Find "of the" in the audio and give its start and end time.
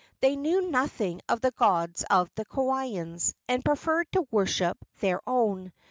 1.29-1.51, 2.09-2.43